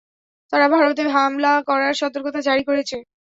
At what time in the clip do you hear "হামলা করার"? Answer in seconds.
1.15-1.93